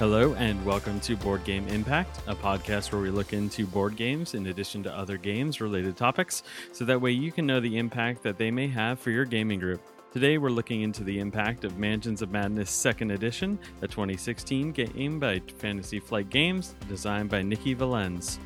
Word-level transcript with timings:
Hello, 0.00 0.34
and 0.34 0.62
welcome 0.66 0.98
to 1.02 1.16
Board 1.16 1.44
Game 1.44 1.68
Impact, 1.68 2.18
a 2.26 2.34
podcast 2.34 2.90
where 2.90 3.00
we 3.00 3.10
look 3.10 3.32
into 3.32 3.64
board 3.64 3.94
games 3.94 4.34
in 4.34 4.48
addition 4.48 4.82
to 4.82 4.92
other 4.92 5.16
games 5.16 5.60
related 5.60 5.96
topics, 5.96 6.42
so 6.72 6.84
that 6.84 7.00
way 7.00 7.12
you 7.12 7.30
can 7.30 7.46
know 7.46 7.60
the 7.60 7.78
impact 7.78 8.20
that 8.24 8.36
they 8.36 8.50
may 8.50 8.66
have 8.66 8.98
for 8.98 9.12
your 9.12 9.24
gaming 9.24 9.60
group. 9.60 9.80
Today, 10.12 10.36
we're 10.36 10.50
looking 10.50 10.82
into 10.82 11.04
the 11.04 11.20
impact 11.20 11.62
of 11.62 11.78
Mansions 11.78 12.22
of 12.22 12.32
Madness 12.32 12.72
2nd 12.72 13.14
Edition, 13.14 13.56
a 13.82 13.86
2016 13.86 14.72
game 14.72 15.20
by 15.20 15.40
Fantasy 15.58 16.00
Flight 16.00 16.28
Games, 16.28 16.74
designed 16.88 17.30
by 17.30 17.42
Nikki 17.42 17.72
Valens. 17.72 18.40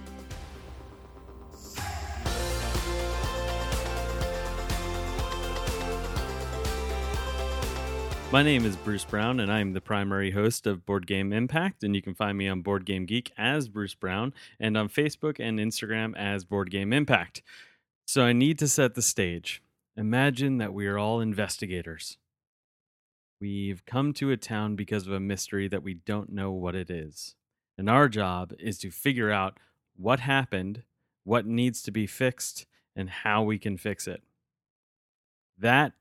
My 8.31 8.43
name 8.43 8.67
is 8.67 8.77
Bruce 8.77 9.07
Brown, 9.07 9.41
and 9.41 9.51
I'm 9.51 9.73
the 9.73 9.81
primary 9.81 10.33
host 10.33 10.67
of 10.67 10.85
Board 10.85 11.07
Game 11.07 11.33
Impact. 11.33 11.83
And 11.83 11.97
you 11.97 12.03
can 12.03 12.15
find 12.15 12.37
me 12.37 12.47
on 12.47 12.61
Board 12.61 12.85
Game 12.85 13.07
Geek 13.07 13.33
as 13.39 13.71
Bruce 13.71 13.95
Brown 13.95 14.35
and 14.61 14.77
on 14.77 14.91
Facebook 14.91 15.41
and 15.41 15.59
Instagram 15.59 16.15
as 16.15 16.45
Board 16.45 16.71
Game 16.71 16.93
Impact. 16.93 17.41
So 18.07 18.25
I 18.25 18.35
need 18.35 18.59
to 18.59 18.69
set 18.69 18.95
the 18.95 19.01
stage. 19.01 19.63
Imagine 19.97 20.59
that 20.59 20.75
we 20.75 20.87
are 20.89 20.99
all 20.99 21.23
investigators. 21.23 22.19
We've 23.41 23.83
come 23.87 24.13
to 24.15 24.31
a 24.31 24.37
town 24.37 24.77
because 24.77 25.07
of 25.07 25.13
a 25.15 25.21
mystery 25.21 25.67
that 25.67 25.83
we 25.83 25.95
don't 25.95 26.31
know 26.31 26.53
what 26.53 26.75
it 26.75 26.91
is. 26.91 27.35
And 27.79 27.89
our 27.89 28.11
job 28.11 28.53
is 28.59 28.77
to 28.81 28.91
figure 28.91 29.31
out 29.31 29.57
what 29.97 30.21
happened, 30.21 30.83
what 31.25 31.47
needs 31.47 31.81
to 31.85 31.91
be 31.91 32.07
fixed, 32.07 32.67
and 32.95 33.09
how 33.09 33.43
we 33.43 33.59
can 33.59 33.79
fix 33.79 34.07
it. 34.07 34.23
That 35.57 35.95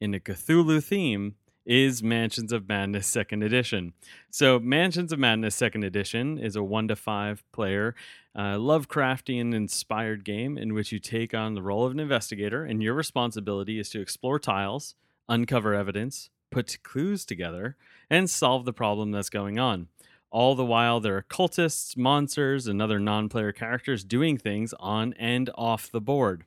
in 0.00 0.14
a 0.14 0.20
Cthulhu 0.20 0.82
theme 0.82 1.36
is 1.64 2.02
Mansions 2.02 2.52
of 2.52 2.68
Madness 2.68 3.06
Second 3.06 3.42
Edition. 3.42 3.92
So, 4.30 4.60
Mansions 4.60 5.12
of 5.12 5.18
Madness 5.18 5.56
Second 5.56 5.82
Edition 5.84 6.38
is 6.38 6.54
a 6.54 6.62
one 6.62 6.88
to 6.88 6.96
five 6.96 7.42
player 7.52 7.94
uh, 8.36 8.56
Lovecraftian 8.56 9.54
inspired 9.54 10.24
game 10.24 10.58
in 10.58 10.74
which 10.74 10.92
you 10.92 10.98
take 10.98 11.34
on 11.34 11.54
the 11.54 11.62
role 11.62 11.84
of 11.84 11.92
an 11.92 12.00
investigator, 12.00 12.64
and 12.64 12.82
your 12.82 12.94
responsibility 12.94 13.78
is 13.78 13.88
to 13.90 14.00
explore 14.00 14.38
tiles, 14.38 14.94
uncover 15.28 15.74
evidence, 15.74 16.30
put 16.50 16.82
clues 16.82 17.24
together, 17.24 17.76
and 18.10 18.30
solve 18.30 18.64
the 18.64 18.72
problem 18.72 19.10
that's 19.10 19.30
going 19.30 19.58
on. 19.58 19.88
All 20.30 20.54
the 20.54 20.64
while, 20.64 21.00
there 21.00 21.16
are 21.16 21.22
cultists, 21.22 21.96
monsters, 21.96 22.66
and 22.66 22.82
other 22.82 23.00
non 23.00 23.28
player 23.28 23.52
characters 23.52 24.04
doing 24.04 24.36
things 24.36 24.74
on 24.78 25.14
and 25.14 25.50
off 25.54 25.90
the 25.90 26.00
board. 26.00 26.44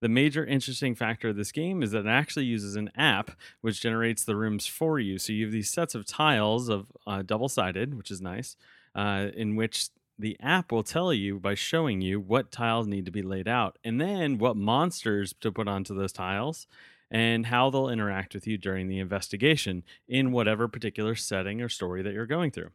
The 0.00 0.08
major 0.08 0.44
interesting 0.44 0.94
factor 0.94 1.30
of 1.30 1.36
this 1.36 1.50
game 1.50 1.82
is 1.82 1.90
that 1.90 2.06
it 2.06 2.08
actually 2.08 2.44
uses 2.44 2.76
an 2.76 2.90
app 2.96 3.32
which 3.60 3.80
generates 3.80 4.24
the 4.24 4.36
rooms 4.36 4.66
for 4.66 5.00
you. 5.00 5.18
So 5.18 5.32
you 5.32 5.46
have 5.46 5.52
these 5.52 5.70
sets 5.70 5.94
of 5.94 6.06
tiles 6.06 6.68
of 6.68 6.92
uh, 7.06 7.22
double 7.22 7.48
sided, 7.48 7.94
which 7.94 8.10
is 8.10 8.20
nice, 8.20 8.56
uh, 8.94 9.28
in 9.34 9.56
which 9.56 9.88
the 10.18 10.36
app 10.40 10.72
will 10.72 10.82
tell 10.82 11.12
you 11.12 11.38
by 11.38 11.54
showing 11.54 12.00
you 12.00 12.20
what 12.20 12.50
tiles 12.50 12.86
need 12.86 13.04
to 13.04 13.10
be 13.10 13.22
laid 13.22 13.46
out 13.46 13.78
and 13.84 14.00
then 14.00 14.38
what 14.38 14.56
monsters 14.56 15.34
to 15.40 15.52
put 15.52 15.68
onto 15.68 15.94
those 15.94 16.12
tiles 16.12 16.66
and 17.10 17.46
how 17.46 17.70
they'll 17.70 17.88
interact 17.88 18.34
with 18.34 18.46
you 18.46 18.58
during 18.58 18.88
the 18.88 18.98
investigation 18.98 19.82
in 20.06 20.32
whatever 20.32 20.68
particular 20.68 21.14
setting 21.14 21.62
or 21.62 21.68
story 21.68 22.02
that 22.02 22.12
you're 22.12 22.26
going 22.26 22.50
through. 22.50 22.70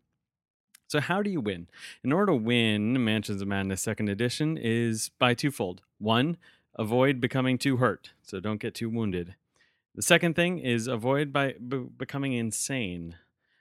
So, 0.87 0.99
how 0.99 1.21
do 1.21 1.29
you 1.29 1.41
win? 1.41 1.67
In 2.03 2.11
order 2.11 2.33
to 2.33 2.37
win 2.37 3.03
Mansions 3.03 3.41
of 3.41 3.47
Madness 3.47 3.81
Second 3.81 4.09
Edition 4.09 4.57
is 4.57 5.09
by 5.19 5.33
twofold. 5.33 5.81
One, 5.97 6.37
avoid 6.75 7.19
becoming 7.19 7.57
too 7.57 7.77
hurt, 7.77 8.11
so 8.21 8.39
don't 8.39 8.61
get 8.61 8.73
too 8.75 8.89
wounded. 8.89 9.35
The 9.95 10.01
second 10.01 10.35
thing 10.35 10.59
is 10.59 10.87
avoid 10.87 11.31
by 11.31 11.53
b- 11.53 11.85
becoming 11.97 12.33
insane. 12.33 13.15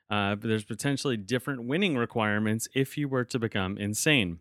Uh, 0.09 0.37
there's 0.39 0.65
potentially 0.65 1.17
different 1.17 1.65
winning 1.65 1.97
requirements 1.97 2.69
if 2.75 2.97
you 2.97 3.09
were 3.09 3.25
to 3.25 3.39
become 3.39 3.77
insane. 3.79 4.39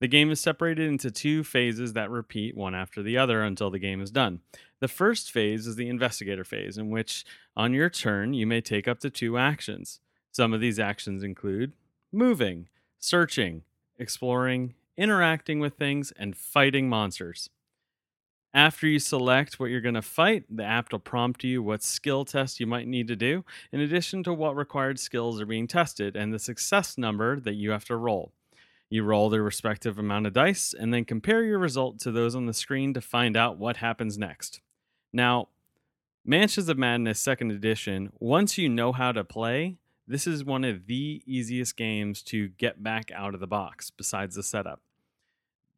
The 0.00 0.08
game 0.08 0.30
is 0.30 0.40
separated 0.40 0.88
into 0.88 1.10
two 1.10 1.42
phases 1.42 1.94
that 1.94 2.10
repeat 2.10 2.54
one 2.56 2.74
after 2.74 3.02
the 3.02 3.16
other 3.16 3.42
until 3.42 3.70
the 3.70 3.78
game 3.78 4.02
is 4.02 4.10
done. 4.10 4.40
The 4.80 4.88
first 4.88 5.30
phase 5.30 5.66
is 5.66 5.76
the 5.76 5.88
investigator 5.88 6.44
phase, 6.44 6.76
in 6.76 6.90
which 6.90 7.24
on 7.56 7.72
your 7.72 7.88
turn 7.88 8.34
you 8.34 8.46
may 8.46 8.60
take 8.60 8.86
up 8.86 9.00
to 9.00 9.10
two 9.10 9.38
actions. 9.38 10.00
Some 10.32 10.52
of 10.52 10.60
these 10.60 10.78
actions 10.78 11.22
include 11.22 11.72
moving, 12.12 12.68
searching, 12.98 13.62
exploring, 13.98 14.74
interacting 14.98 15.60
with 15.60 15.74
things, 15.74 16.12
and 16.18 16.36
fighting 16.36 16.90
monsters. 16.90 17.48
After 18.54 18.86
you 18.86 18.98
select 18.98 19.60
what 19.60 19.70
you're 19.70 19.80
going 19.82 19.94
to 19.94 20.02
fight, 20.02 20.44
the 20.48 20.64
app 20.64 20.90
will 20.90 20.98
prompt 20.98 21.44
you 21.44 21.62
what 21.62 21.82
skill 21.82 22.24
test 22.24 22.58
you 22.58 22.66
might 22.66 22.88
need 22.88 23.06
to 23.08 23.16
do, 23.16 23.44
in 23.70 23.80
addition 23.80 24.22
to 24.24 24.32
what 24.32 24.56
required 24.56 24.98
skills 24.98 25.40
are 25.40 25.46
being 25.46 25.66
tested 25.66 26.16
and 26.16 26.32
the 26.32 26.38
success 26.38 26.96
number 26.96 27.38
that 27.38 27.54
you 27.54 27.70
have 27.70 27.84
to 27.86 27.96
roll. 27.96 28.32
You 28.88 29.02
roll 29.02 29.28
the 29.28 29.42
respective 29.42 29.98
amount 29.98 30.26
of 30.26 30.32
dice 30.32 30.72
and 30.72 30.94
then 30.94 31.04
compare 31.04 31.42
your 31.42 31.58
result 31.58 31.98
to 32.00 32.12
those 32.12 32.34
on 32.34 32.46
the 32.46 32.54
screen 32.54 32.94
to 32.94 33.00
find 33.00 33.36
out 33.36 33.58
what 33.58 33.78
happens 33.78 34.16
next. 34.16 34.60
Now, 35.12 35.48
Mansions 36.24 36.68
of 36.68 36.78
Madness 36.78 37.22
2nd 37.22 37.54
Edition, 37.54 38.10
once 38.18 38.56
you 38.56 38.68
know 38.68 38.92
how 38.92 39.12
to 39.12 39.22
play, 39.22 39.76
this 40.06 40.26
is 40.26 40.44
one 40.44 40.64
of 40.64 40.86
the 40.86 41.22
easiest 41.26 41.76
games 41.76 42.22
to 42.22 42.48
get 42.48 42.82
back 42.82 43.10
out 43.12 43.34
of 43.34 43.40
the 43.40 43.46
box 43.46 43.90
besides 43.90 44.36
the 44.36 44.42
setup 44.42 44.80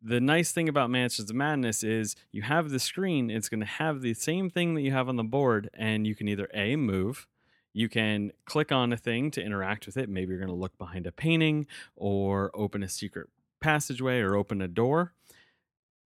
the 0.02 0.20
nice 0.20 0.52
thing 0.52 0.68
about 0.68 0.90
Mansions 0.90 1.30
of 1.30 1.36
Madness 1.36 1.82
is 1.82 2.14
you 2.30 2.42
have 2.42 2.70
the 2.70 2.78
screen, 2.78 3.30
it's 3.30 3.48
going 3.48 3.60
to 3.60 3.66
have 3.66 4.00
the 4.00 4.14
same 4.14 4.50
thing 4.50 4.74
that 4.74 4.82
you 4.82 4.92
have 4.92 5.08
on 5.08 5.16
the 5.16 5.24
board, 5.24 5.70
and 5.74 6.06
you 6.06 6.14
can 6.14 6.28
either 6.28 6.48
A, 6.54 6.76
move, 6.76 7.26
you 7.72 7.88
can 7.88 8.32
click 8.44 8.72
on 8.72 8.92
a 8.92 8.96
thing 8.96 9.30
to 9.32 9.42
interact 9.42 9.86
with 9.86 9.96
it. 9.96 10.08
Maybe 10.08 10.30
you're 10.30 10.38
going 10.38 10.48
to 10.48 10.54
look 10.54 10.76
behind 10.78 11.06
a 11.06 11.12
painting 11.12 11.66
or 11.96 12.50
open 12.54 12.82
a 12.82 12.88
secret 12.88 13.28
passageway 13.60 14.20
or 14.20 14.36
open 14.36 14.60
a 14.62 14.68
door. 14.68 15.12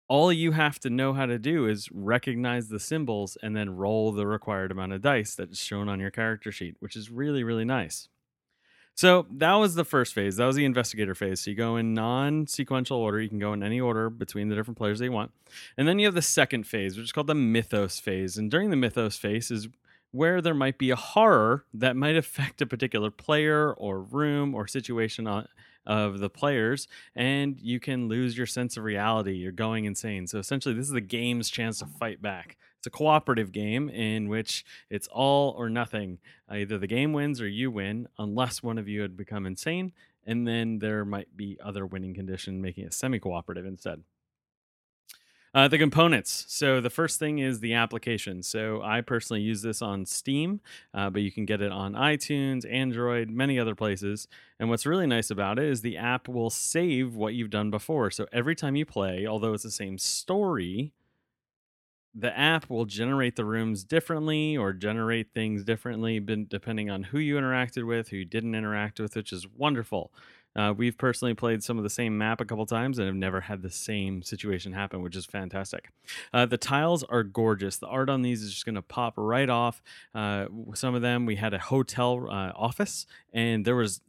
All 0.09 0.33
you 0.33 0.53
have 0.53 0.79
to 0.81 0.91
know 0.91 1.15
how 1.15 1.27
to 1.27 1.39
do 1.39 1.67
is 1.67 1.89
recognize 1.91 2.69
the 2.69 2.79
symbols 2.79 3.39
and 3.43 3.57
then 3.57 3.77
roll 3.77 4.13
the 4.13 4.27
required 4.27 4.71
amount 4.71 4.93
of 4.93 5.01
dice 5.01 5.35
that's 5.35 5.59
shown 5.59 5.89
on 5.89 6.01
your 6.01 6.11
character 6.11 6.53
sheet, 6.53 6.77
which 6.81 6.97
is 6.97 7.11
really, 7.11 7.43
really 7.43 7.65
nice. 7.65 8.09
So 8.97 9.27
that 9.31 9.55
was 9.55 9.75
the 9.75 9.85
first 9.85 10.15
phase. 10.15 10.37
That 10.37 10.47
was 10.47 10.57
the 10.57 10.65
investigator 10.65 11.15
phase. 11.15 11.41
So 11.41 11.51
you 11.51 11.57
go 11.57 11.77
in 11.77 11.95
non 11.95 12.47
sequential 12.47 12.99
order. 12.99 13.21
You 13.21 13.29
can 13.29 13.41
go 13.41 13.53
in 13.53 13.63
any 13.63 13.81
order 13.81 14.09
between 14.09 14.49
the 14.49 14.55
different 14.55 14.79
players 14.79 15.01
that 15.01 15.07
you 15.07 15.13
want. 15.13 15.33
And 15.77 15.89
then 15.89 15.99
you 15.99 16.07
have 16.07 16.15
the 16.15 16.23
second 16.23 16.67
phase, 16.67 16.97
which 16.97 17.07
is 17.07 17.13
called 17.13 17.27
the 17.27 17.35
mythos 17.35 17.99
phase. 17.99 18.39
And 18.39 18.51
during 18.51 18.71
the 18.71 18.77
mythos 18.77 19.17
phase 19.17 19.51
is 19.51 19.69
where 20.13 20.41
there 20.41 20.55
might 20.55 20.79
be 20.79 20.91
a 20.91 20.97
horror 20.97 21.65
that 21.75 21.97
might 21.97 22.17
affect 22.25 22.63
a 22.63 22.67
particular 22.67 23.11
player 23.11 23.73
or 23.73 24.01
room 24.01 24.55
or 24.55 24.69
situation 24.69 25.27
on, 25.27 25.49
of 25.87 26.19
the 26.19 26.31
players, 26.31 26.89
and 27.15 27.61
you 27.61 27.79
can 27.79 28.09
lose 28.09 28.37
your 28.37 28.47
sense 28.47 28.77
of 28.77 28.85
reality. 28.85 29.35
You're 29.35 29.53
going 29.53 29.85
insane. 29.85 30.27
So 30.27 30.39
essentially, 30.39 30.75
this 30.75 30.87
is 30.87 30.93
the 30.93 31.01
game's 31.01 31.51
chance 31.51 31.81
to 31.81 31.87
fight 31.87 32.23
back. 32.23 32.57
It's 32.85 32.95
a 32.95 32.99
cooperative 32.99 33.51
game 33.51 33.89
in 33.89 34.29
which 34.29 34.63
it's 34.91 35.09
all 35.09 35.53
or 35.57 35.71
nothing. 35.71 36.19
Either 36.51 36.77
the 36.77 36.87
game 36.87 37.15
wins 37.15 37.41
or 37.41 37.49
you 37.49 37.71
win, 37.71 38.09
unless 38.19 38.63
one 38.63 38.77
of 38.77 38.89
you 38.89 39.01
had 39.01 39.17
become 39.17 39.47
insane, 39.47 39.95
and 40.27 40.47
then 40.47 40.81
there 40.81 41.03
might 41.07 41.35
be 41.35 41.57
other 41.65 41.87
winning 41.87 42.13
condition 42.13 42.61
making 42.61 42.85
it 42.85 42.93
semi 42.93 43.19
cooperative 43.19 43.65
instead. 43.65 44.03
Uh, 45.55 45.67
the 45.67 45.79
components. 45.79 46.45
So 46.49 46.83
the 46.83 46.91
first 46.91 47.19
thing 47.19 47.39
is 47.39 47.61
the 47.61 47.73
application. 47.73 48.43
So 48.43 48.83
I 48.83 49.01
personally 49.01 49.41
use 49.41 49.63
this 49.63 49.81
on 49.81 50.05
Steam, 50.05 50.61
uh, 50.93 51.09
but 51.09 51.23
you 51.23 51.33
can 51.33 51.47
get 51.47 51.63
it 51.63 51.73
on 51.73 51.95
iTunes, 51.95 52.71
Android, 52.71 53.31
many 53.31 53.59
other 53.59 53.75
places. 53.75 54.29
And 54.61 54.69
what's 54.69 54.85
really 54.85 55.07
nice 55.07 55.31
about 55.31 55.59
it 55.59 55.65
is 55.65 55.81
the 55.81 55.97
app 55.97 56.29
will 56.29 56.51
save 56.51 57.15
what 57.15 57.33
you've 57.33 57.49
done 57.49 57.71
before. 57.71 58.11
So 58.11 58.27
every 58.31 58.55
time 58.55 58.77
you 58.77 58.85
play, 58.85 59.27
although 59.27 59.55
it's 59.55 59.63
the 59.63 59.71
same 59.71 59.97
story, 59.97 60.93
the 62.15 62.37
app 62.39 62.71
will 62.71 62.85
generate 62.85 63.37
the 63.37 63.45
rooms 63.45 63.83
differently 63.85 64.57
or 64.57 64.73
generate 64.73 65.33
things 65.35 65.65
differently 65.65 66.21
depending 66.21 66.91
on 66.91 67.03
who 67.03 67.19
you 67.19 67.37
interacted 67.37 67.87
with, 67.87 68.09
who 68.09 68.17
you 68.19 68.25
didn't 68.25 68.55
interact 68.55 69.01
with, 69.01 69.17
which 69.17 69.33
is 69.33 69.47
wonderful. 69.49 70.13
Uh, 70.57 70.73
we've 70.77 70.97
personally 70.97 71.35
played 71.35 71.65
some 71.65 71.79
of 71.79 71.83
the 71.83 71.91
same 71.91 72.17
map 72.17 72.41
a 72.41 72.45
couple 72.45 72.65
times 72.65 72.99
and 72.99 73.07
have 73.07 73.17
never 73.17 73.41
had 73.41 73.63
the 73.63 73.71
same 73.71 74.23
situation 74.23 74.73
happen, 74.73 75.03
which 75.03 75.17
is 75.17 75.27
fantastic. 75.27 75.91
Uh, 76.33 76.47
the 76.47 76.57
tiles 76.57 77.03
are 77.05 77.25
gorgeous. 77.25 77.79
The 77.79 77.89
art 77.89 78.09
on 78.09 78.23
these 78.23 78.43
is 78.43 78.53
just 78.53 78.65
going 78.65 78.77
to 78.77 78.83
pop 78.83 79.15
right 79.17 79.51
off. 79.51 79.83
Uh, 80.15 80.47
some 80.75 80.95
of 80.95 81.03
them, 81.03 81.27
we 81.27 81.37
had 81.37 81.55
a 81.55 81.59
hotel 81.59 82.29
uh, 82.31 82.53
office, 82.55 83.07
and 83.33 83.65
there 83.65 83.75
was 83.75 84.01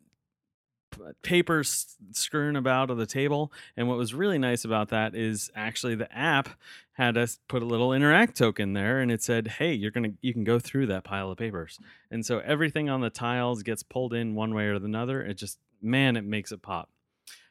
papers 1.21 1.97
strewn 2.11 2.55
about 2.55 2.89
on 2.89 2.97
the 2.97 3.05
table. 3.05 3.51
And 3.75 3.87
what 3.87 3.97
was 3.97 4.13
really 4.13 4.37
nice 4.37 4.65
about 4.65 4.89
that 4.89 5.15
is 5.15 5.49
actually 5.55 5.95
the 5.95 6.11
app 6.15 6.49
had 6.93 7.17
us 7.17 7.39
put 7.47 7.61
a 7.61 7.65
little 7.65 7.93
interact 7.93 8.37
token 8.37 8.73
there 8.73 8.99
and 8.99 9.11
it 9.11 9.21
said, 9.21 9.47
Hey, 9.47 9.73
you're 9.73 9.91
gonna 9.91 10.13
you 10.21 10.33
can 10.33 10.43
go 10.43 10.59
through 10.59 10.87
that 10.87 11.03
pile 11.03 11.31
of 11.31 11.37
papers. 11.37 11.79
And 12.09 12.25
so 12.25 12.39
everything 12.39 12.89
on 12.89 13.01
the 13.01 13.09
tiles 13.09 13.63
gets 13.63 13.83
pulled 13.83 14.13
in 14.13 14.35
one 14.35 14.53
way 14.53 14.65
or 14.65 14.75
another. 14.75 15.21
It 15.21 15.35
just 15.35 15.59
man, 15.81 16.15
it 16.15 16.25
makes 16.25 16.51
it 16.51 16.61
pop. 16.61 16.89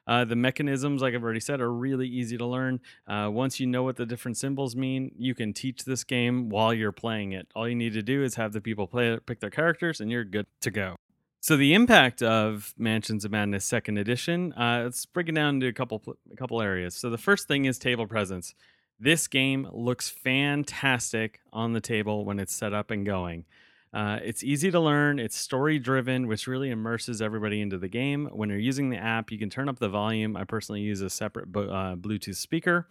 Uh, 0.06 0.24
the 0.24 0.36
mechanisms, 0.36 1.00
like 1.00 1.14
I've 1.14 1.22
already 1.22 1.40
said, 1.40 1.60
are 1.60 1.72
really 1.72 2.06
easy 2.06 2.36
to 2.36 2.46
learn. 2.46 2.80
Uh, 3.06 3.30
once 3.32 3.58
you 3.58 3.66
know 3.66 3.82
what 3.82 3.96
the 3.96 4.04
different 4.04 4.36
symbols 4.36 4.76
mean, 4.76 5.10
you 5.16 5.34
can 5.34 5.52
teach 5.54 5.84
this 5.84 6.04
game 6.04 6.50
while 6.50 6.74
you're 6.74 6.92
playing 6.92 7.32
it. 7.32 7.48
All 7.54 7.66
you 7.66 7.74
need 7.74 7.94
to 7.94 8.02
do 8.02 8.22
is 8.22 8.34
have 8.34 8.52
the 8.52 8.60
people 8.60 8.86
play 8.86 9.12
it, 9.12 9.24
pick 9.24 9.40
their 9.40 9.50
characters, 9.50 10.00
and 10.00 10.10
you're 10.10 10.24
good 10.24 10.46
to 10.60 10.70
go. 10.70 10.96
So 11.44 11.58
the 11.58 11.74
impact 11.74 12.22
of 12.22 12.72
Mansions 12.78 13.26
of 13.26 13.30
Madness 13.30 13.66
Second 13.66 13.98
Edition, 13.98 14.54
uh, 14.54 14.80
let's 14.84 15.04
break 15.04 15.28
it 15.28 15.34
down 15.34 15.56
into 15.56 15.66
a 15.66 15.74
couple 15.74 16.02
a 16.32 16.36
couple 16.36 16.62
areas. 16.62 16.94
So 16.94 17.10
the 17.10 17.18
first 17.18 17.48
thing 17.48 17.66
is 17.66 17.78
table 17.78 18.06
presence. 18.06 18.54
This 18.98 19.28
game 19.28 19.68
looks 19.70 20.08
fantastic 20.08 21.40
on 21.52 21.74
the 21.74 21.82
table 21.82 22.24
when 22.24 22.38
it's 22.38 22.54
set 22.54 22.72
up 22.72 22.90
and 22.90 23.04
going. 23.04 23.44
Uh, 23.92 24.20
it's 24.24 24.42
easy 24.42 24.70
to 24.70 24.80
learn. 24.80 25.18
It's 25.18 25.36
story 25.36 25.78
driven, 25.78 26.28
which 26.28 26.46
really 26.46 26.70
immerses 26.70 27.20
everybody 27.20 27.60
into 27.60 27.76
the 27.76 27.88
game. 27.88 28.30
When 28.32 28.48
you're 28.48 28.58
using 28.58 28.88
the 28.88 28.96
app, 28.96 29.30
you 29.30 29.36
can 29.36 29.50
turn 29.50 29.68
up 29.68 29.78
the 29.78 29.90
volume. 29.90 30.38
I 30.38 30.44
personally 30.44 30.80
use 30.80 31.02
a 31.02 31.10
separate 31.10 31.48
uh, 31.54 31.94
Bluetooth 31.96 32.36
speaker, 32.36 32.88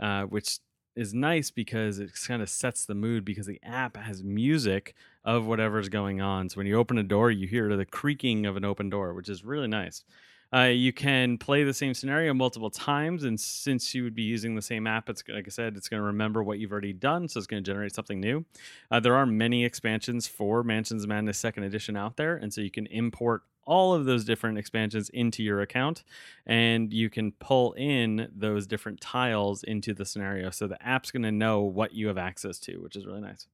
uh, 0.00 0.24
which 0.24 0.58
is 0.96 1.12
nice 1.12 1.50
because 1.50 1.98
it 1.98 2.12
kind 2.26 2.42
of 2.42 2.48
sets 2.48 2.84
the 2.84 2.94
mood 2.94 3.24
because 3.24 3.46
the 3.46 3.60
app 3.62 3.96
has 3.96 4.22
music 4.22 4.94
of 5.24 5.46
whatever's 5.46 5.88
going 5.88 6.20
on. 6.20 6.48
So 6.48 6.56
when 6.56 6.66
you 6.66 6.76
open 6.76 6.98
a 6.98 7.02
door, 7.02 7.30
you 7.30 7.46
hear 7.46 7.76
the 7.76 7.84
creaking 7.84 8.46
of 8.46 8.56
an 8.56 8.64
open 8.64 8.90
door, 8.90 9.14
which 9.14 9.28
is 9.28 9.44
really 9.44 9.68
nice. 9.68 10.04
Uh, 10.54 10.66
you 10.66 10.92
can 10.92 11.36
play 11.36 11.64
the 11.64 11.74
same 11.74 11.94
scenario 11.94 12.32
multiple 12.32 12.70
times, 12.70 13.24
and 13.24 13.40
since 13.40 13.92
you 13.92 14.04
would 14.04 14.14
be 14.14 14.22
using 14.22 14.54
the 14.54 14.62
same 14.62 14.86
app, 14.86 15.08
it's 15.08 15.24
like 15.28 15.46
I 15.46 15.50
said, 15.50 15.76
it's 15.76 15.88
going 15.88 16.00
to 16.00 16.06
remember 16.06 16.44
what 16.44 16.60
you've 16.60 16.70
already 16.70 16.92
done, 16.92 17.28
so 17.28 17.38
it's 17.38 17.48
going 17.48 17.64
to 17.64 17.68
generate 17.68 17.92
something 17.92 18.20
new. 18.20 18.44
Uh, 18.88 19.00
there 19.00 19.16
are 19.16 19.26
many 19.26 19.64
expansions 19.64 20.28
for 20.28 20.62
Mansions 20.62 21.02
of 21.02 21.08
Madness 21.08 21.38
Second 21.38 21.64
Edition 21.64 21.96
out 21.96 22.16
there, 22.16 22.36
and 22.36 22.54
so 22.54 22.60
you 22.60 22.70
can 22.70 22.86
import 22.86 23.42
all 23.66 23.94
of 23.94 24.04
those 24.04 24.24
different 24.24 24.58
expansions 24.58 25.08
into 25.10 25.42
your 25.42 25.60
account 25.60 26.04
and 26.46 26.92
you 26.92 27.10
can 27.10 27.32
pull 27.32 27.72
in 27.72 28.28
those 28.34 28.66
different 28.66 29.00
tiles 29.00 29.62
into 29.62 29.94
the 29.94 30.04
scenario 30.04 30.50
so 30.50 30.66
the 30.66 30.86
app's 30.86 31.10
going 31.10 31.22
to 31.22 31.32
know 31.32 31.60
what 31.60 31.92
you 31.92 32.08
have 32.08 32.18
access 32.18 32.58
to 32.58 32.76
which 32.78 32.96
is 32.96 33.06
really 33.06 33.20
nice. 33.20 33.46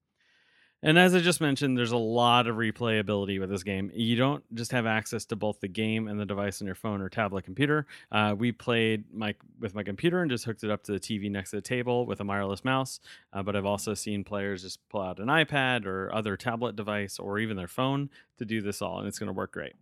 And 0.82 0.98
as 0.98 1.14
i 1.14 1.20
just 1.20 1.40
mentioned 1.40 1.76
there's 1.76 1.92
a 1.92 1.98
lot 1.98 2.46
of 2.46 2.56
replayability 2.56 3.38
with 3.38 3.50
this 3.50 3.62
game. 3.62 3.90
You 3.94 4.16
don't 4.16 4.42
just 4.54 4.72
have 4.72 4.86
access 4.86 5.26
to 5.26 5.36
both 5.36 5.60
the 5.60 5.68
game 5.68 6.08
and 6.08 6.18
the 6.18 6.24
device 6.24 6.62
on 6.62 6.66
your 6.66 6.74
phone 6.74 7.02
or 7.02 7.10
tablet 7.10 7.44
computer. 7.44 7.86
Uh, 8.10 8.34
we 8.36 8.50
played 8.50 9.04
my 9.12 9.34
with 9.58 9.74
my 9.74 9.82
computer 9.82 10.22
and 10.22 10.30
just 10.30 10.44
hooked 10.44 10.64
it 10.64 10.70
up 10.70 10.82
to 10.84 10.92
the 10.92 11.00
tv 11.00 11.30
next 11.30 11.50
to 11.50 11.56
the 11.56 11.62
table 11.62 12.06
with 12.06 12.20
a 12.20 12.24
wireless 12.24 12.64
mouse 12.64 12.98
uh, 13.32 13.42
but 13.42 13.54
i've 13.54 13.66
also 13.66 13.92
seen 13.92 14.24
players 14.24 14.62
just 14.62 14.80
pull 14.88 15.02
out 15.02 15.18
an 15.18 15.26
ipad 15.26 15.84
or 15.84 16.12
other 16.14 16.36
tablet 16.36 16.76
device 16.76 17.18
or 17.18 17.38
even 17.38 17.56
their 17.56 17.68
phone 17.68 18.08
to 18.38 18.44
do 18.44 18.62
this 18.62 18.80
all 18.80 18.98
and 18.98 19.06
it's 19.06 19.18
going 19.18 19.26
to 19.26 19.32
work 19.32 19.52
great 19.52 19.74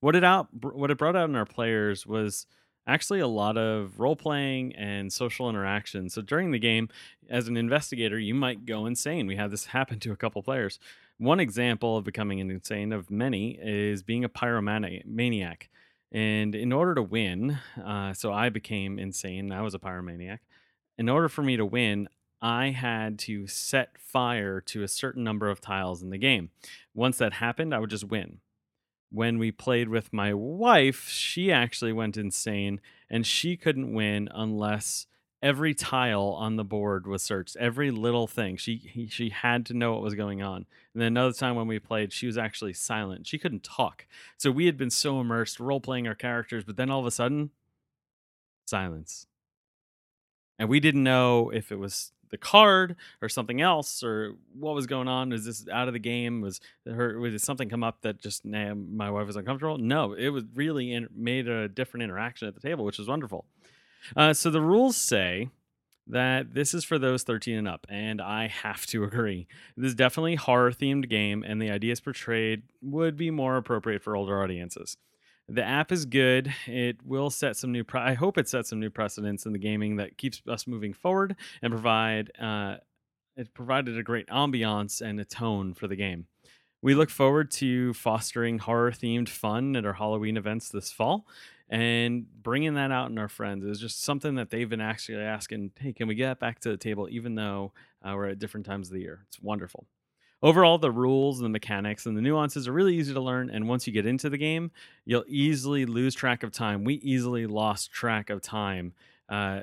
what 0.00 0.16
it 0.16 0.24
out 0.24 0.48
what 0.62 0.90
it 0.90 0.98
brought 0.98 1.16
out 1.16 1.28
in 1.28 1.36
our 1.36 1.46
players 1.46 2.06
was 2.06 2.46
actually 2.86 3.20
a 3.20 3.26
lot 3.26 3.56
of 3.56 3.98
role 3.98 4.16
playing 4.16 4.74
and 4.76 5.12
social 5.12 5.48
interaction. 5.48 6.08
So 6.10 6.22
during 6.22 6.50
the 6.50 6.58
game, 6.58 6.88
as 7.30 7.48
an 7.48 7.56
investigator, 7.56 8.18
you 8.18 8.34
might 8.34 8.66
go 8.66 8.86
insane. 8.86 9.26
We 9.26 9.36
had 9.36 9.50
this 9.50 9.66
happen 9.66 10.00
to 10.00 10.12
a 10.12 10.16
couple 10.16 10.42
players. 10.42 10.78
One 11.18 11.40
example 11.40 11.96
of 11.96 12.04
becoming 12.04 12.40
an 12.40 12.50
insane 12.50 12.92
of 12.92 13.10
many 13.10 13.58
is 13.62 14.02
being 14.02 14.24
a 14.24 14.28
pyromaniac. 14.28 15.68
And 16.12 16.54
in 16.54 16.72
order 16.72 16.94
to 16.94 17.02
win, 17.02 17.58
uh, 17.82 18.12
so 18.12 18.32
I 18.32 18.48
became 18.48 18.98
insane. 18.98 19.50
I 19.50 19.62
was 19.62 19.74
a 19.74 19.78
pyromaniac. 19.78 20.38
In 20.96 21.08
order 21.08 21.28
for 21.28 21.42
me 21.42 21.56
to 21.56 21.66
win, 21.66 22.08
I 22.40 22.70
had 22.70 23.18
to 23.20 23.46
set 23.46 23.98
fire 23.98 24.60
to 24.60 24.82
a 24.82 24.88
certain 24.88 25.24
number 25.24 25.48
of 25.48 25.60
tiles 25.60 26.02
in 26.02 26.10
the 26.10 26.18
game. 26.18 26.50
Once 26.94 27.18
that 27.18 27.34
happened, 27.34 27.74
I 27.74 27.78
would 27.78 27.90
just 27.90 28.04
win 28.04 28.40
when 29.14 29.38
we 29.38 29.52
played 29.52 29.88
with 29.88 30.12
my 30.12 30.34
wife, 30.34 31.08
she 31.08 31.52
actually 31.52 31.92
went 31.92 32.16
insane 32.16 32.80
and 33.08 33.24
she 33.24 33.56
couldn't 33.56 33.94
win 33.94 34.28
unless 34.34 35.06
every 35.40 35.72
tile 35.72 36.34
on 36.38 36.56
the 36.56 36.64
board 36.64 37.06
was 37.06 37.22
searched, 37.22 37.54
every 37.56 37.92
little 37.92 38.26
thing. 38.26 38.56
She 38.56 38.76
he, 38.76 39.06
she 39.06 39.28
had 39.28 39.66
to 39.66 39.74
know 39.74 39.92
what 39.92 40.02
was 40.02 40.14
going 40.14 40.42
on. 40.42 40.66
And 40.92 41.00
then 41.00 41.08
another 41.08 41.32
time 41.32 41.54
when 41.54 41.68
we 41.68 41.78
played, 41.78 42.12
she 42.12 42.26
was 42.26 42.36
actually 42.36 42.72
silent. 42.72 43.26
She 43.26 43.38
couldn't 43.38 43.62
talk. 43.62 44.06
So 44.36 44.50
we 44.50 44.66
had 44.66 44.76
been 44.76 44.90
so 44.90 45.20
immersed 45.20 45.60
role 45.60 45.80
playing 45.80 46.08
our 46.08 46.14
characters, 46.16 46.64
but 46.64 46.76
then 46.76 46.90
all 46.90 47.00
of 47.00 47.06
a 47.06 47.12
sudden, 47.12 47.50
silence. 48.66 49.26
And 50.58 50.68
we 50.68 50.80
didn't 50.80 51.04
know 51.04 51.50
if 51.50 51.70
it 51.70 51.78
was 51.78 52.12
the 52.34 52.38
card 52.38 52.96
or 53.22 53.28
something 53.28 53.60
else 53.60 54.02
or 54.02 54.34
what 54.58 54.74
was 54.74 54.86
going 54.86 55.06
on? 55.08 55.32
Is 55.32 55.44
this 55.44 55.66
out 55.72 55.88
of 55.88 55.94
the 55.94 56.00
game? 56.00 56.40
Was 56.40 56.60
her 56.86 57.18
was 57.18 57.42
something 57.42 57.68
come 57.68 57.84
up 57.84 58.02
that 58.02 58.20
just 58.20 58.44
nah, 58.44 58.74
my 58.74 59.10
wife 59.10 59.26
was 59.26 59.36
uncomfortable? 59.36 59.78
No 59.78 60.12
it 60.12 60.28
was 60.30 60.44
really 60.54 60.92
in, 60.92 61.08
made 61.14 61.48
a 61.48 61.68
different 61.68 62.02
interaction 62.02 62.48
at 62.48 62.54
the 62.54 62.60
table 62.60 62.84
which 62.84 62.98
was 62.98 63.08
wonderful. 63.08 63.44
Uh, 64.16 64.32
so 64.32 64.50
the 64.50 64.60
rules 64.60 64.96
say 64.96 65.48
that 66.06 66.52
this 66.52 66.74
is 66.74 66.84
for 66.84 66.98
those 66.98 67.22
13 67.22 67.56
and 67.56 67.66
up 67.66 67.86
and 67.88 68.20
i 68.20 68.46
have 68.46 68.84
to 68.86 69.04
agree. 69.08 69.46
This 69.76 69.88
is 69.88 69.94
definitely 69.94 70.34
horror 70.34 70.72
themed 70.72 71.08
game 71.08 71.44
and 71.46 71.62
the 71.62 71.70
ideas 71.70 72.00
portrayed 72.00 72.64
would 72.82 73.16
be 73.16 73.30
more 73.30 73.56
appropriate 73.56 74.02
for 74.02 74.16
older 74.16 74.42
audiences 74.42 74.96
the 75.48 75.62
app 75.62 75.92
is 75.92 76.06
good. 76.06 76.52
It 76.66 77.04
will 77.04 77.30
set 77.30 77.56
some 77.56 77.72
new. 77.72 77.84
Pre- 77.84 78.00
I 78.00 78.14
hope 78.14 78.38
it 78.38 78.48
sets 78.48 78.70
some 78.70 78.80
new 78.80 78.90
precedents 78.90 79.46
in 79.46 79.52
the 79.52 79.58
gaming 79.58 79.96
that 79.96 80.16
keeps 80.16 80.42
us 80.48 80.66
moving 80.66 80.92
forward 80.92 81.36
and 81.62 81.72
provide. 81.72 82.30
Uh, 82.38 82.76
it 83.36 83.52
provided 83.52 83.98
a 83.98 84.02
great 84.02 84.28
ambiance 84.28 85.00
and 85.00 85.18
a 85.18 85.24
tone 85.24 85.74
for 85.74 85.88
the 85.88 85.96
game. 85.96 86.26
We 86.82 86.94
look 86.94 87.10
forward 87.10 87.50
to 87.52 87.94
fostering 87.94 88.58
horror 88.58 88.92
themed 88.92 89.28
fun 89.28 89.74
at 89.74 89.84
our 89.84 89.94
Halloween 89.94 90.36
events 90.36 90.68
this 90.68 90.92
fall 90.92 91.26
and 91.68 92.26
bringing 92.42 92.74
that 92.74 92.90
out 92.90 93.10
in 93.10 93.18
our 93.18 93.28
friends 93.28 93.64
is 93.64 93.80
just 93.80 94.02
something 94.02 94.34
that 94.34 94.50
they've 94.50 94.68
been 94.68 94.80
actually 94.80 95.18
asking 95.18 95.72
hey 95.80 95.92
can 95.92 96.06
we 96.06 96.14
get 96.14 96.38
back 96.38 96.60
to 96.60 96.68
the 96.68 96.76
table 96.76 97.08
even 97.10 97.34
though 97.34 97.72
uh, 98.02 98.12
we're 98.14 98.28
at 98.28 98.38
different 98.38 98.66
times 98.66 98.88
of 98.88 98.94
the 98.94 99.00
year 99.00 99.24
it's 99.26 99.40
wonderful 99.40 99.86
overall 100.44 100.76
the 100.76 100.90
rules 100.90 101.38
and 101.38 101.44
the 101.46 101.48
mechanics 101.48 102.04
and 102.06 102.16
the 102.16 102.20
nuances 102.20 102.68
are 102.68 102.72
really 102.72 102.94
easy 102.94 103.14
to 103.14 103.20
learn 103.20 103.48
and 103.50 103.66
once 103.66 103.86
you 103.86 103.92
get 103.92 104.06
into 104.06 104.28
the 104.28 104.36
game 104.36 104.70
you'll 105.06 105.24
easily 105.26 105.86
lose 105.86 106.14
track 106.14 106.44
of 106.44 106.52
time. 106.52 106.84
We 106.84 106.94
easily 106.96 107.46
lost 107.46 107.90
track 107.90 108.30
of 108.30 108.42
time. 108.42 108.92
Uh, 109.28 109.62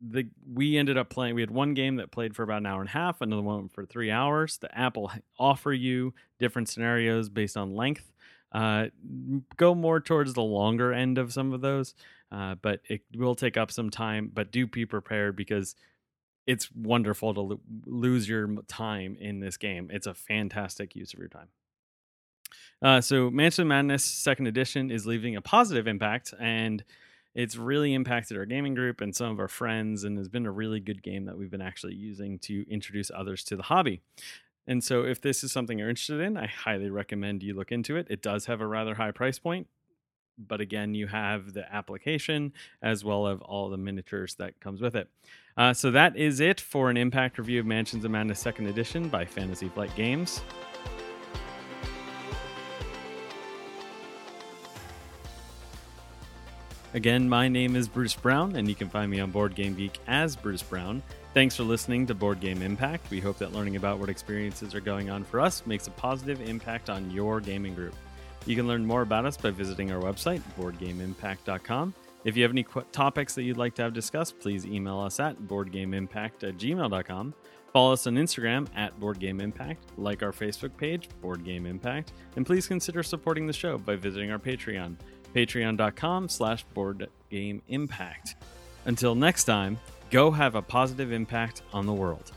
the 0.00 0.26
we 0.52 0.76
ended 0.76 0.98
up 0.98 1.08
playing 1.08 1.34
we 1.34 1.42
had 1.42 1.50
one 1.50 1.74
game 1.74 1.96
that 1.96 2.10
played 2.10 2.34
for 2.34 2.42
about 2.42 2.58
an 2.58 2.66
hour 2.66 2.80
and 2.80 2.88
a 2.88 2.92
half 2.92 3.20
another 3.20 3.42
one 3.42 3.68
for 3.68 3.84
three 3.86 4.10
hours. 4.10 4.58
The 4.58 4.76
app 4.76 4.96
will 4.96 5.12
offer 5.38 5.72
you 5.72 6.14
different 6.40 6.68
scenarios 6.68 7.28
based 7.28 7.56
on 7.56 7.74
length. 7.74 8.10
Uh, 8.50 8.86
go 9.56 9.74
more 9.74 9.98
towards 10.00 10.32
the 10.34 10.42
longer 10.42 10.92
end 10.92 11.18
of 11.18 11.32
some 11.32 11.52
of 11.52 11.60
those 11.60 11.94
uh, 12.30 12.54
but 12.62 12.80
it 12.88 13.02
will 13.16 13.34
take 13.34 13.56
up 13.56 13.70
some 13.70 13.90
time 13.90 14.30
but 14.32 14.52
do 14.52 14.66
be 14.66 14.86
prepared 14.86 15.36
because 15.36 15.74
it's 16.46 16.70
wonderful 16.72 17.34
to 17.34 17.40
lo- 17.40 17.60
lose 17.86 18.28
your 18.28 18.62
time 18.68 19.16
in 19.18 19.40
this 19.40 19.56
game. 19.56 19.90
It's 19.92 20.06
a 20.06 20.14
fantastic 20.14 20.94
use 20.94 21.12
of 21.12 21.18
your 21.18 21.28
time. 21.28 21.48
Uh, 22.82 23.00
so, 23.00 23.30
Mansion 23.30 23.66
Madness 23.66 24.04
Second 24.04 24.46
Edition 24.46 24.90
is 24.90 25.06
leaving 25.06 25.36
a 25.36 25.40
positive 25.40 25.86
impact, 25.86 26.34
and 26.38 26.84
it's 27.34 27.56
really 27.56 27.94
impacted 27.94 28.36
our 28.36 28.44
gaming 28.44 28.74
group 28.74 29.00
and 29.00 29.14
some 29.14 29.30
of 29.30 29.40
our 29.40 29.48
friends, 29.48 30.04
and 30.04 30.18
has 30.18 30.28
been 30.28 30.46
a 30.46 30.50
really 30.50 30.80
good 30.80 31.02
game 31.02 31.24
that 31.24 31.38
we've 31.38 31.50
been 31.50 31.62
actually 31.62 31.94
using 31.94 32.38
to 32.40 32.64
introduce 32.70 33.10
others 33.14 33.42
to 33.44 33.56
the 33.56 33.64
hobby. 33.64 34.02
And 34.66 34.84
so, 34.84 35.04
if 35.04 35.20
this 35.20 35.42
is 35.42 35.52
something 35.52 35.78
you're 35.78 35.88
interested 35.88 36.20
in, 36.20 36.36
I 36.36 36.46
highly 36.46 36.90
recommend 36.90 37.42
you 37.42 37.54
look 37.54 37.72
into 37.72 37.96
it. 37.96 38.06
It 38.10 38.22
does 38.22 38.46
have 38.46 38.60
a 38.60 38.66
rather 38.66 38.94
high 38.94 39.12
price 39.12 39.38
point, 39.38 39.66
but 40.36 40.60
again, 40.60 40.94
you 40.94 41.06
have 41.06 41.54
the 41.54 41.72
application 41.74 42.52
as 42.82 43.04
well 43.04 43.28
as 43.28 43.38
all 43.40 43.70
the 43.70 43.76
miniatures 43.76 44.34
that 44.36 44.60
comes 44.60 44.80
with 44.80 44.94
it. 44.94 45.08
Uh, 45.56 45.72
so 45.72 45.90
that 45.90 46.16
is 46.16 46.40
it 46.40 46.60
for 46.60 46.90
an 46.90 46.96
impact 46.96 47.38
review 47.38 47.60
of 47.60 47.66
Mansions 47.66 48.04
of 48.04 48.10
Madness 48.10 48.40
Second 48.40 48.66
Edition 48.66 49.08
by 49.08 49.24
Fantasy 49.24 49.68
Flight 49.68 49.94
Games. 49.94 50.42
Again, 56.92 57.28
my 57.28 57.48
name 57.48 57.74
is 57.74 57.88
Bruce 57.88 58.14
Brown, 58.14 58.54
and 58.54 58.68
you 58.68 58.74
can 58.76 58.88
find 58.88 59.10
me 59.10 59.18
on 59.18 59.32
Board 59.32 59.56
Game 59.56 59.74
Geek 59.74 59.98
as 60.06 60.36
Bruce 60.36 60.62
Brown. 60.62 61.02
Thanks 61.34 61.56
for 61.56 61.64
listening 61.64 62.06
to 62.06 62.14
Board 62.14 62.38
Game 62.38 62.62
Impact. 62.62 63.10
We 63.10 63.18
hope 63.18 63.38
that 63.38 63.52
learning 63.52 63.74
about 63.74 63.98
what 63.98 64.08
experiences 64.08 64.76
are 64.76 64.80
going 64.80 65.10
on 65.10 65.24
for 65.24 65.40
us 65.40 65.66
makes 65.66 65.88
a 65.88 65.90
positive 65.90 66.40
impact 66.48 66.90
on 66.90 67.10
your 67.10 67.40
gaming 67.40 67.74
group. 67.74 67.96
You 68.46 68.54
can 68.54 68.68
learn 68.68 68.86
more 68.86 69.02
about 69.02 69.24
us 69.24 69.36
by 69.36 69.50
visiting 69.50 69.90
our 69.90 70.00
website, 70.00 70.40
boardgameimpact.com. 70.56 71.94
If 72.24 72.36
you 72.36 72.42
have 72.42 72.52
any 72.52 72.62
qu- 72.62 72.84
topics 72.90 73.34
that 73.34 73.42
you'd 73.42 73.56
like 73.58 73.74
to 73.76 73.82
have 73.82 73.92
discussed, 73.92 74.40
please 74.40 74.64
email 74.66 74.98
us 74.98 75.20
at 75.20 75.38
boardgameimpact 75.42 76.48
at 76.48 76.56
gmail.com. 76.56 77.34
Follow 77.74 77.92
us 77.92 78.06
on 78.06 78.14
Instagram 78.14 78.68
at 78.76 78.98
BoardGameImpact, 79.00 79.78
like 79.96 80.22
our 80.22 80.30
Facebook 80.30 80.76
page, 80.76 81.08
Board 81.20 81.44
Game 81.44 81.66
Impact, 81.66 82.12
and 82.36 82.46
please 82.46 82.68
consider 82.68 83.02
supporting 83.02 83.48
the 83.48 83.52
show 83.52 83.78
by 83.78 83.96
visiting 83.96 84.30
our 84.30 84.38
Patreon, 84.38 84.94
patreon.com 85.34 86.28
slash 86.28 86.64
boardgameimpact. 86.76 88.34
Until 88.84 89.16
next 89.16 89.44
time, 89.44 89.80
go 90.10 90.30
have 90.30 90.54
a 90.54 90.62
positive 90.62 91.10
impact 91.10 91.62
on 91.72 91.84
the 91.84 91.92
world. 91.92 92.30